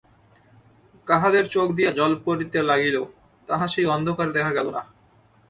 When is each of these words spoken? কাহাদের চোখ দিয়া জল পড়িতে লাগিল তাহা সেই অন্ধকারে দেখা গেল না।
কাহাদের 1.07 1.45
চোখ 1.47 1.67
দিয়া 1.71 1.91
জল 1.91 2.13
পড়িতে 2.25 2.59
লাগিল 2.63 2.97
তাহা 3.49 3.65
সেই 3.67 3.85
অন্ধকারে 3.85 4.31
দেখা 4.31 4.51
গেল 4.53 4.67
না। 4.69 4.81